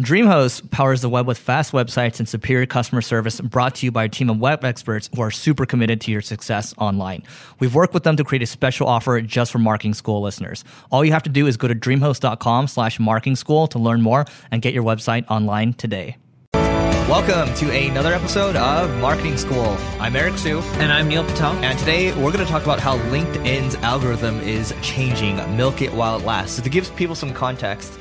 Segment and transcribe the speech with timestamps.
[0.00, 4.04] DreamHost powers the web with fast websites and superior customer service brought to you by
[4.04, 7.22] a team of web experts who are super committed to your success online.
[7.60, 10.64] We've worked with them to create a special offer just for marketing school listeners.
[10.90, 14.26] All you have to do is go to dreamhost.com slash marketing school to learn more
[14.50, 16.18] and get your website online today.
[16.52, 19.78] Welcome to another episode of Marketing School.
[19.98, 20.58] I'm Eric Siu.
[20.58, 21.52] And I'm Neil Patel.
[21.52, 25.36] And today we're going to talk about how LinkedIn's algorithm is changing.
[25.56, 26.56] Milk it while it lasts.
[26.56, 27.98] So to give people some context,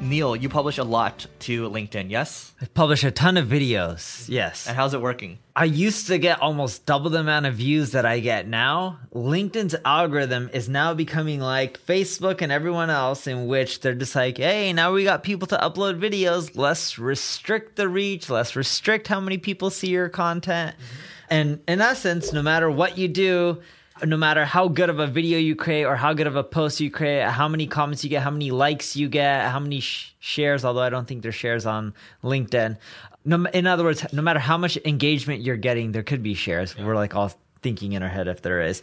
[0.00, 2.54] Neil, you publish a lot to LinkedIn, yes?
[2.60, 4.68] I publish a ton of videos, yes.
[4.68, 5.38] And how's it working?
[5.56, 9.00] I used to get almost double the amount of views that I get now.
[9.12, 14.38] LinkedIn's algorithm is now becoming like Facebook and everyone else, in which they're just like,
[14.38, 16.52] hey, now we got people to upload videos.
[16.54, 20.76] Let's restrict the reach, let's restrict how many people see your content.
[20.76, 20.94] Mm-hmm.
[21.30, 23.60] And in essence, no matter what you do,
[24.04, 26.80] no matter how good of a video you create or how good of a post
[26.80, 30.14] you create, how many comments you get, how many likes you get, how many sh-
[30.18, 32.78] shares, although I don't think there's shares on LinkedIn.
[33.24, 36.74] No, in other words, no matter how much engagement you're getting, there could be shares.
[36.76, 36.86] Yeah.
[36.86, 37.32] We're like all
[37.62, 38.82] thinking in our head if there is.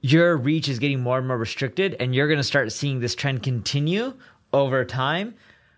[0.00, 3.14] Your reach is getting more and more restricted, and you're going to start seeing this
[3.14, 4.14] trend continue
[4.52, 5.34] over time.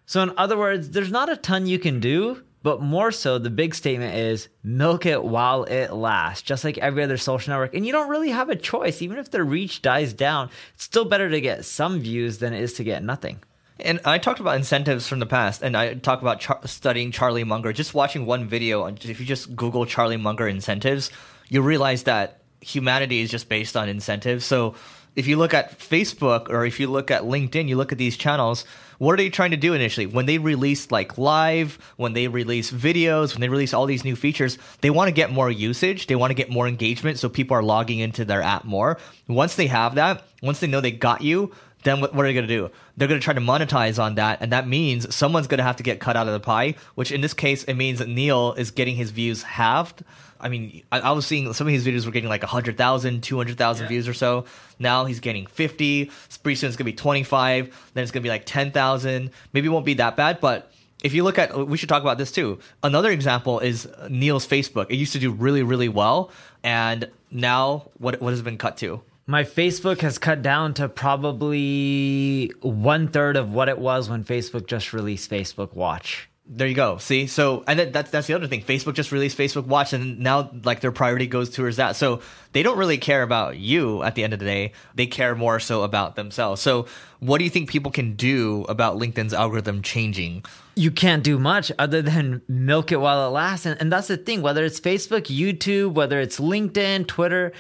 [0.07, 3.49] So, in other words, there's not a ton you can do but more so, the
[3.49, 7.73] big statement is milk it while it lasts, just like every other social network.
[7.73, 9.01] And you don't really have a choice.
[9.01, 12.61] Even if the reach dies down, it's still better to get some views than it
[12.61, 13.43] is to get nothing.
[13.81, 17.43] And I talked about incentives from the past, and I talk about char- studying Charlie
[17.43, 17.73] Munger.
[17.73, 21.11] Just watching one video, if you just Google Charlie Munger incentives,
[21.49, 24.45] you realize that humanity is just based on incentives.
[24.45, 24.75] So
[25.17, 28.17] if you look at Facebook or if you look at LinkedIn, you look at these
[28.17, 28.65] channels
[28.99, 30.07] what are they trying to do initially?
[30.07, 34.17] When they release like live, when they release videos, when they release all these new
[34.17, 36.09] features, they want to get more usage.
[36.09, 37.19] They want to get more engagement.
[37.19, 38.99] So people are logging into their app more.
[39.29, 41.53] Once they have that, once they know they got you,
[41.85, 42.71] then what, what are they going to do?
[42.97, 44.41] They're going to try to monetize on that.
[44.41, 47.13] And that means someone's going to have to get cut out of the pie, which
[47.13, 50.03] in this case, it means that Neil is getting his views halved.
[50.41, 53.83] I mean, I, I was seeing some of his videos were getting like 100,000, 200,000
[53.83, 53.89] yeah.
[53.89, 54.45] views or so.
[54.79, 56.11] Now he's getting 50.
[56.43, 57.91] Pretty soon it's going to be 25.
[57.95, 59.31] Then it's going to be like 10,000.
[59.53, 60.71] Maybe it won't be that bad, but
[61.03, 62.59] if you look at, we should talk about this too.
[62.83, 64.87] Another example is Neil's Facebook.
[64.91, 66.31] It used to do really, really well.
[66.65, 69.01] And now what, what has been cut to?
[69.31, 74.67] My Facebook has cut down to probably one third of what it was when Facebook
[74.67, 76.31] just released Facebook Watch.
[76.47, 76.97] There you go.
[76.97, 78.63] See, so and that's that's the other thing.
[78.63, 81.95] Facebook just released Facebook Watch, and now like their priority goes towards that.
[81.95, 82.23] So
[82.53, 84.73] they don't really care about you at the end of the day.
[84.95, 86.63] They care more so about themselves.
[86.63, 86.87] So
[87.21, 90.43] what do you think people can do about LinkedIn's algorithm changing?
[90.75, 94.17] You can't do much other than milk it while it lasts, and, and that's the
[94.17, 94.41] thing.
[94.41, 97.53] Whether it's Facebook, YouTube, whether it's LinkedIn, Twitter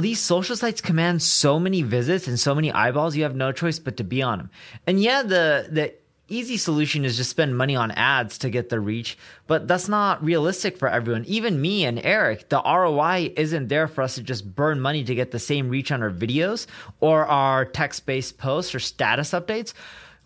[0.00, 3.78] these social sites command so many visits and so many eyeballs you have no choice
[3.78, 4.50] but to be on them
[4.86, 5.94] and yeah the the
[6.28, 10.22] easy solution is just spend money on ads to get the reach, but that's not
[10.24, 11.24] realistic for everyone.
[11.26, 15.14] Even me and Eric, the ROI isn't there for us to just burn money to
[15.14, 16.66] get the same reach on our videos
[17.00, 19.72] or our text based posts or status updates.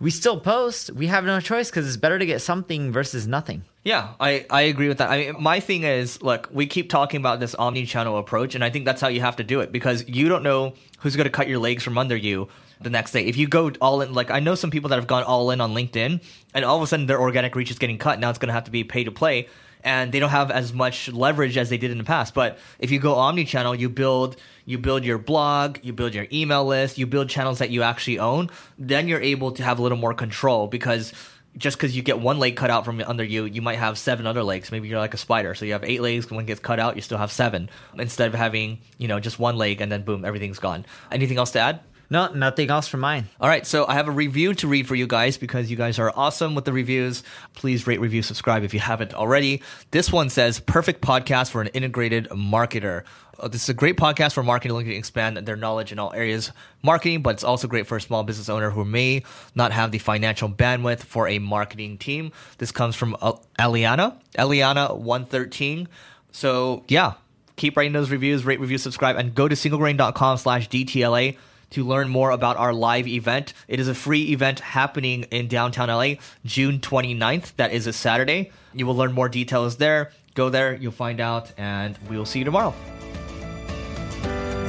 [0.00, 0.90] We still post.
[0.90, 3.64] We have no choice because it's better to get something versus nothing.
[3.84, 5.10] Yeah, I, I agree with that.
[5.10, 8.70] I mean, my thing is, look, we keep talking about this omni-channel approach, and I
[8.70, 11.30] think that's how you have to do it because you don't know who's going to
[11.30, 12.48] cut your legs from under you
[12.80, 13.26] the next day.
[13.26, 15.60] If you go all in, like I know some people that have gone all in
[15.60, 16.22] on LinkedIn,
[16.54, 18.18] and all of a sudden their organic reach is getting cut.
[18.18, 19.48] Now it's going to have to be pay to play,
[19.84, 22.34] and they don't have as much leverage as they did in the past.
[22.34, 24.36] But if you go omni-channel, you build
[24.66, 28.18] you build your blog, you build your email list, you build channels that you actually
[28.18, 28.50] own.
[28.78, 31.12] Then you're able to have a little more control because
[31.56, 34.26] just because you get one leg cut out from under you, you might have seven
[34.26, 34.70] other legs.
[34.70, 36.30] Maybe you're like a spider, so you have eight legs.
[36.30, 37.68] One gets cut out, you still have seven
[37.98, 40.86] instead of having you know just one leg and then boom, everything's gone.
[41.10, 41.80] Anything else to add?
[42.12, 43.28] No, nothing else from mine.
[43.40, 46.00] All right, so I have a review to read for you guys because you guys
[46.00, 47.22] are awesome with the reviews.
[47.54, 49.62] Please rate, review, subscribe if you haven't already.
[49.92, 53.04] This one says, perfect podcast for an integrated marketer.
[53.38, 56.12] Uh, this is a great podcast for marketing looking to expand their knowledge in all
[56.12, 56.50] areas
[56.82, 59.22] marketing, but it's also great for a small business owner who may
[59.54, 62.32] not have the financial bandwidth for a marketing team.
[62.58, 65.86] This comes from uh, Eliana, Eliana113.
[66.32, 67.12] So, yeah,
[67.54, 71.36] keep writing those reviews, rate, review, subscribe, and go to singlegrain.com slash DTLA
[71.70, 73.52] to learn more about our live event.
[73.68, 76.14] It is a free event happening in downtown LA,
[76.44, 77.56] June 29th.
[77.56, 78.50] That is a Saturday.
[78.72, 80.12] You will learn more details there.
[80.34, 82.74] Go there, you'll find out, and we will see you tomorrow.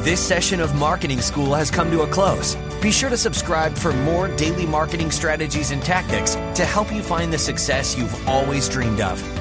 [0.03, 2.55] This session of Marketing School has come to a close.
[2.81, 7.31] Be sure to subscribe for more daily marketing strategies and tactics to help you find
[7.31, 9.40] the success you've always dreamed of.